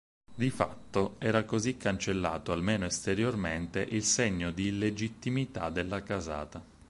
Di 0.33 0.49
fatto, 0.49 1.15
era 1.19 1.43
così 1.43 1.77
cancellato 1.77 2.51
almeno 2.51 2.85
esteriormente 2.85 3.81
il 3.83 4.03
segno 4.03 4.49
di 4.49 4.69
illegittimità 4.69 5.69
dalla 5.69 6.01
casata. 6.01 6.63